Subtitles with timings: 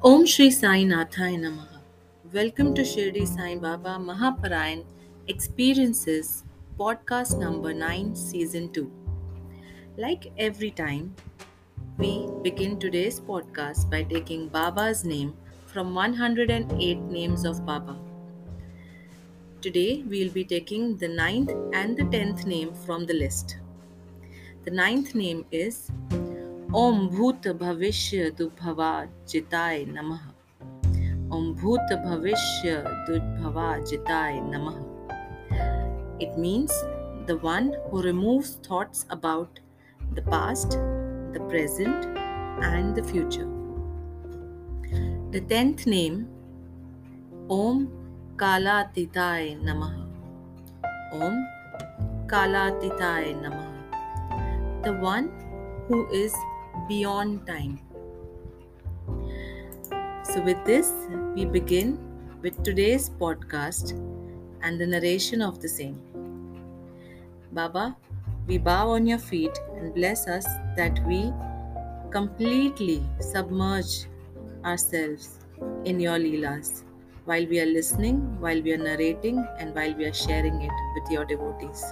[0.00, 1.80] Om Shri Sai Nathaya Namaha.
[2.32, 4.84] Welcome to Shirdi Sai Baba Mahaparayan
[5.26, 6.44] Experiences,
[6.78, 8.88] podcast number 9, season 2.
[9.96, 11.16] Like every time,
[11.96, 17.98] we begin today's podcast by taking Baba's name from 108 names of Baba.
[19.60, 23.56] Today, we'll be taking the ninth and the tenth name from the list.
[24.64, 25.90] The ninth name is
[26.76, 28.90] ओम भूत भविष्य दुभवा
[29.28, 30.24] जिताय नमः।
[31.36, 34.76] ओम भूत भविष्य दुभवा जिताय नमः।
[36.22, 36.82] It means
[37.28, 39.58] the one who removes thoughts about
[40.02, 42.04] the past the present
[42.64, 43.46] and the future
[45.32, 46.20] the tenth name
[47.50, 47.84] ओम
[48.36, 49.96] कालातीताय नमः।
[51.16, 51.42] ओम
[52.28, 53.66] कालातीताय नमः।
[54.82, 55.34] The one
[55.90, 56.34] who is
[56.88, 57.80] beyond time.
[60.24, 60.92] So, with this,
[61.34, 61.98] we begin
[62.42, 63.92] with today's podcast
[64.62, 66.00] and the narration of the same.
[67.52, 67.96] Baba,
[68.46, 70.44] we bow on your feet and bless us
[70.76, 71.32] that we
[72.10, 74.06] completely submerge
[74.64, 75.38] ourselves
[75.84, 76.82] in your Leelas
[77.24, 81.10] while we are listening, while we are narrating, and while we are sharing it with
[81.10, 81.84] your devotees.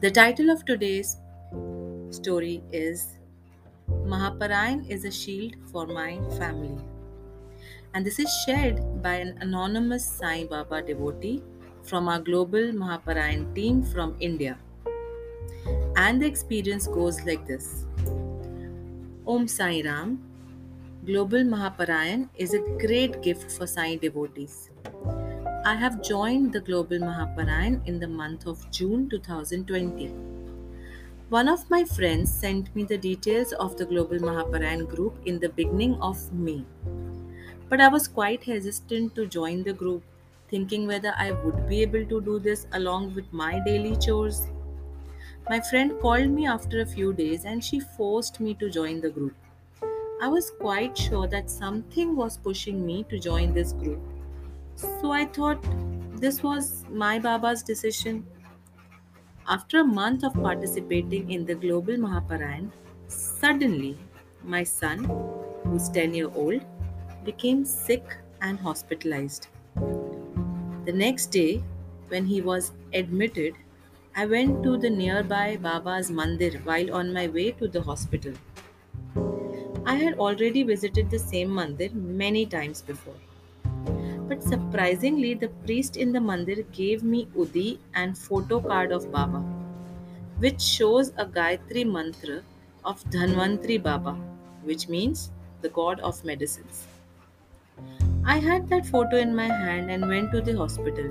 [0.00, 1.16] The title of today's
[2.10, 3.15] story is
[3.88, 6.78] Mahaparayan is a shield for my family.
[7.94, 11.42] And this is shared by an anonymous Sai Baba devotee
[11.82, 14.58] from our global Mahaparayan team from India.
[15.96, 17.86] And the experience goes like this
[19.26, 20.22] Om Sai Ram,
[21.04, 24.70] Global Mahaparayan is a great gift for Sai devotees.
[25.64, 30.35] I have joined the Global Mahaparayan in the month of June 2020.
[31.28, 35.48] One of my friends sent me the details of the Global Mahaparayan group in the
[35.48, 36.64] beginning of May.
[37.68, 40.02] But I was quite hesitant to join the group,
[40.48, 44.46] thinking whether I would be able to do this along with my daily chores.
[45.48, 49.10] My friend called me after a few days and she forced me to join the
[49.10, 49.34] group.
[50.20, 54.00] I was quite sure that something was pushing me to join this group.
[54.76, 55.64] So I thought
[56.20, 58.26] this was my Baba's decision.
[59.48, 62.72] After a month of participating in the Global Mahaparayan,
[63.06, 63.96] suddenly
[64.42, 65.04] my son,
[65.62, 66.62] who's 10 year old,
[67.24, 69.46] became sick and hospitalized.
[70.84, 71.62] The next day,
[72.08, 73.54] when he was admitted,
[74.16, 78.34] I went to the nearby Baba's Mandir while on my way to the hospital.
[79.84, 83.20] I had already visited the same mandir many times before.
[84.28, 89.38] But surprisingly, the priest in the mandir gave me Udi and photo card of Baba,
[90.38, 92.42] which shows a Gayatri mantra
[92.84, 94.14] of Dhanvantri Baba,
[94.64, 95.30] which means
[95.62, 96.86] the god of medicines.
[98.24, 101.10] I had that photo in my hand and went to the hospital.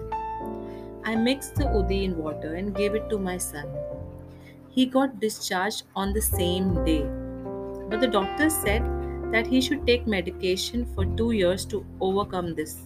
[1.03, 3.68] I mixed the Udi in water and gave it to my son.
[4.70, 7.03] He got discharged on the same day,
[7.90, 8.84] but the doctor said
[9.32, 12.78] that he should take medication for two years to overcome this.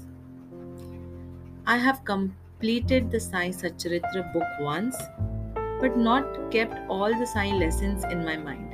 [1.72, 4.98] I have completed the Sai Satcharitra book once,
[5.80, 8.74] but not kept all the Sai lessons in my mind.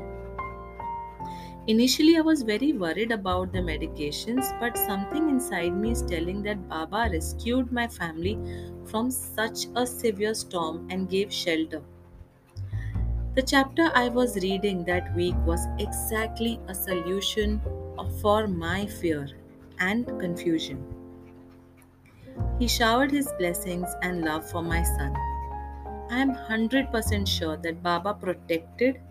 [1.68, 6.70] Initially, I was very worried about the medications, but something inside me is telling that
[6.70, 8.40] Baba rescued my family
[8.86, 11.82] from such a severe storm and gave shelter.
[13.34, 17.60] The chapter I was reading that week was exactly a solution
[18.22, 19.28] for my fear
[19.80, 20.95] and confusion.
[22.60, 25.16] He showered his blessings and love for my son.
[26.10, 29.02] I am 100% sure that Baba protected,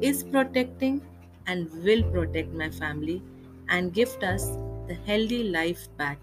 [0.00, 1.00] is protecting,
[1.46, 3.22] and will protect my family
[3.68, 4.50] and gift us
[4.86, 6.18] the healthy life back.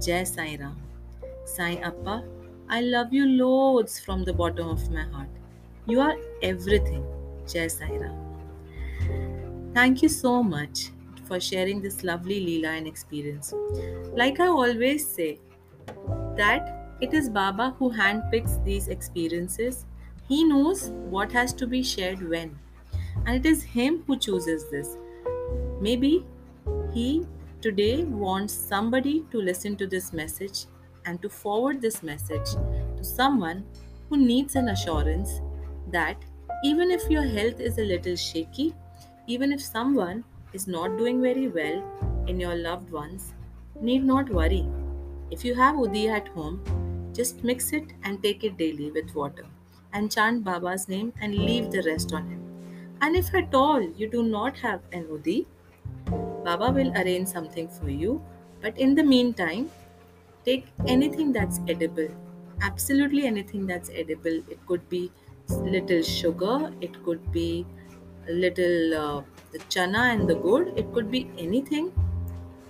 [0.00, 0.76] Jai Sai Ram.
[1.44, 2.24] Sai Appa,
[2.68, 5.28] I love you loads from the bottom of my heart.
[5.86, 7.04] You are everything.
[7.46, 9.72] Jai Sai Ram.
[9.74, 10.90] Thank you so much
[11.30, 13.54] for sharing this lovely Leela and experience.
[14.20, 15.38] Like I always say,
[16.36, 19.86] that it is Baba who handpicks these experiences.
[20.28, 22.58] He knows what has to be shared when,
[23.26, 24.96] and it is Him who chooses this.
[25.80, 26.24] Maybe
[26.94, 27.26] He
[27.60, 30.66] today wants somebody to listen to this message
[31.04, 32.54] and to forward this message
[32.96, 33.64] to someone
[34.08, 35.40] who needs an assurance
[35.92, 36.16] that
[36.64, 38.74] even if your health is a little shaky,
[39.26, 41.82] even if someone is not doing very well
[42.26, 43.34] in your loved ones,
[43.80, 44.68] need not worry.
[45.30, 46.60] If you have Udi at home,
[47.12, 49.46] just mix it and take it daily with water
[49.92, 52.42] and chant Baba's name and leave the rest on him.
[53.00, 55.46] And if at all you do not have an Udi,
[56.44, 58.22] Baba will arrange something for you.
[58.60, 59.70] But in the meantime,
[60.44, 62.08] take anything that's edible.
[62.60, 64.42] Absolutely anything that's edible.
[64.48, 65.10] It could be
[65.48, 67.66] little sugar, it could be
[68.28, 71.92] little uh, the chana and the good, it could be anything.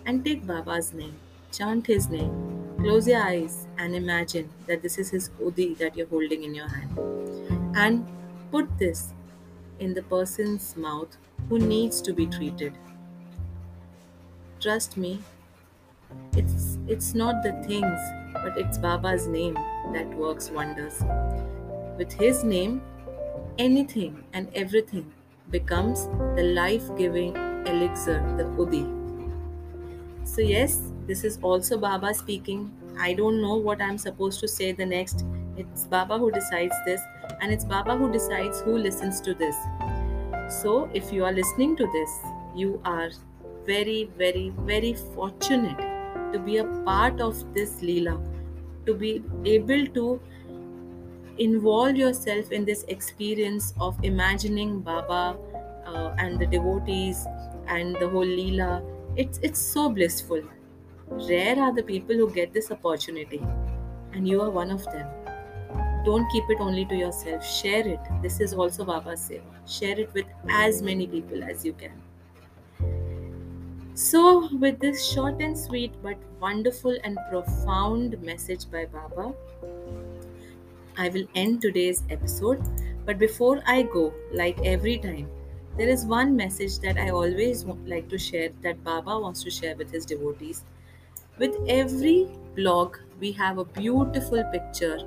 [0.06, 1.18] And take Baba's name,
[1.52, 6.06] chant his name, close your eyes and imagine that this is his udi that you're
[6.08, 6.98] holding in your hand.
[7.76, 8.06] And
[8.50, 9.12] put this
[9.78, 11.16] in the person's mouth
[11.48, 12.74] who needs to be treated.
[14.60, 15.22] Trust me,
[16.32, 18.00] it's it's not the things,
[18.34, 19.54] but it's Baba's name
[19.92, 21.02] that works wonders.
[21.98, 22.82] With his name,
[23.58, 25.12] anything and everything
[25.50, 26.06] becomes
[26.36, 27.36] the life-giving
[27.66, 28.84] elixir, the Udi.
[30.24, 32.70] So yes, this is also Baba speaking.
[32.98, 35.24] I don't know what I'm supposed to say the next.
[35.56, 37.00] It's Baba who decides this,
[37.40, 39.56] and it's Baba who decides who listens to this.
[40.48, 42.10] So, if you are listening to this,
[42.54, 43.10] you are
[43.66, 45.78] very, very, very fortunate
[46.32, 48.18] to be a part of this Leela,
[48.86, 50.20] to be able to
[51.40, 55.38] involve yourself in this experience of imagining Baba
[55.86, 57.26] uh, and the devotees
[57.66, 58.84] and the whole Leela.
[59.16, 60.42] It's, it's so blissful.
[61.08, 63.42] Rare are the people who get this opportunity,
[64.12, 65.08] and you are one of them.
[66.04, 68.00] Don't keep it only to yourself, share it.
[68.22, 69.42] This is also Baba's Seva.
[69.66, 72.00] Share it with as many people as you can.
[73.94, 79.34] So, with this short and sweet but wonderful and profound message by Baba,
[81.00, 82.62] I will end today's episode.
[83.06, 85.30] But before I go, like every time,
[85.78, 89.74] there is one message that I always like to share that Baba wants to share
[89.76, 90.62] with his devotees.
[91.38, 94.98] With every blog, we have a beautiful picture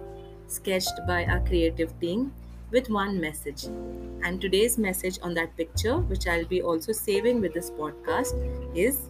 [0.48, 2.34] sketched by our creative team
[2.72, 3.66] with one message.
[3.66, 8.34] And today's message on that picture, which I'll be also saving with this podcast,
[8.75, 9.10] is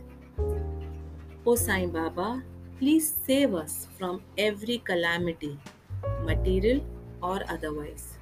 [1.45, 2.43] O Sai Baba,
[2.77, 5.57] please save us from every calamity,
[6.23, 6.83] material
[7.21, 8.13] or otherwise.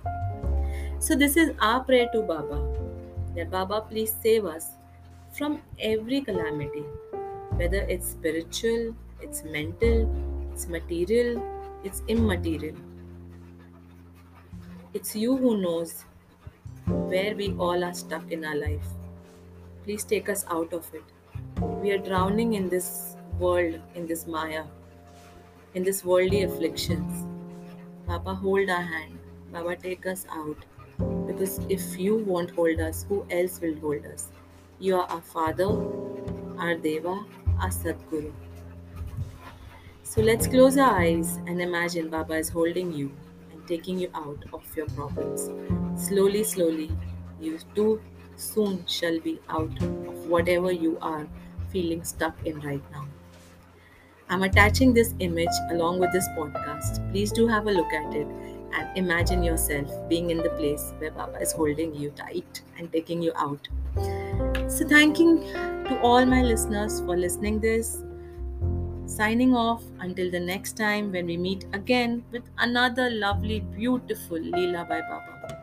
[1.00, 2.82] So, this is our prayer to Baba
[3.36, 4.72] that Baba, please save us
[5.32, 6.84] from every calamity,
[7.52, 10.10] whether it's spiritual, it's mental,
[10.52, 11.42] it's material,
[11.84, 12.76] it's immaterial.
[14.94, 16.04] It's you who knows
[16.86, 18.88] where we all are stuck in our life.
[19.86, 21.04] Please take us out of it.
[21.62, 24.66] We are drowning in this world, in this Maya,
[25.74, 27.31] in this worldly afflictions.
[28.12, 29.18] Baba, hold our hand.
[29.54, 30.58] Baba, take us out.
[31.28, 34.28] Because if you won't hold us, who else will hold us?
[34.80, 35.70] You are our Father,
[36.58, 37.24] our Deva,
[37.62, 38.34] our Sadguru.
[40.04, 43.14] So let's close our eyes and imagine Baba is holding you
[43.54, 45.50] and taking you out of your problems.
[45.96, 46.92] Slowly, slowly,
[47.40, 48.02] you too
[48.36, 51.30] soon shall be out of whatever you are
[51.70, 53.08] feeling stuck in right now.
[54.32, 57.00] I'm attaching this image along with this podcast.
[57.12, 58.26] Please do have a look at it
[58.74, 63.22] and imagine yourself being in the place where Baba is holding you tight and taking
[63.22, 63.68] you out.
[64.70, 68.04] So thanking to all my listeners for listening this
[69.06, 74.88] signing off until the next time when we meet again with another lovely, beautiful Leela
[74.88, 75.62] by Baba.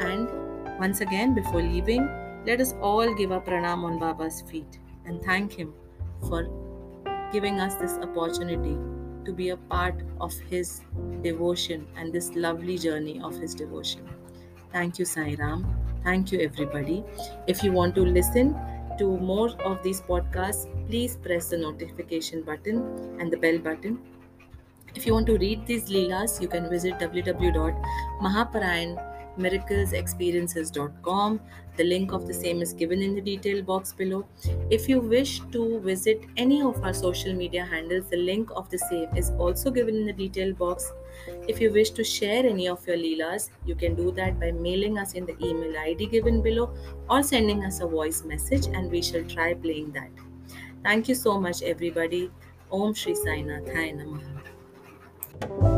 [0.00, 0.30] And
[0.78, 2.08] once again, before leaving,
[2.46, 5.74] let us all give a pranam on Baba's feet and thank him
[6.26, 6.48] for
[7.36, 8.76] giving us this opportunity
[9.24, 10.80] to be a part of his
[11.22, 14.08] devotion and this lovely journey of his devotion.
[14.72, 15.66] Thank you, Sai Ram.
[16.04, 17.04] Thank you, everybody.
[17.46, 18.54] If you want to listen,
[18.98, 22.78] to more of these podcasts, please press the notification button
[23.20, 23.98] and the bell button.
[24.94, 26.98] If you want to read these Leelas, you can visit
[29.38, 31.40] www.mahaparayanmiraclesexperiences.com.
[31.76, 34.26] The link of the same is given in the detail box below.
[34.70, 38.78] If you wish to visit any of our social media handles, the link of the
[38.78, 40.90] same is also given in the detail box.
[41.48, 44.98] If you wish to share any of your Leelas, you can do that by mailing
[44.98, 46.74] us in the email ID given below
[47.10, 50.10] or sending us a voice message and we shall try playing that.
[50.82, 52.30] Thank you so much, everybody.
[52.70, 55.75] Om Shri Sai Nathaya Namaha.